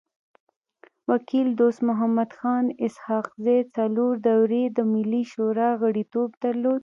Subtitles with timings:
[1.09, 6.79] وکيل دوست محمد خان اسحق زی څلور دوري د ملي شورا غړیتوب درلود.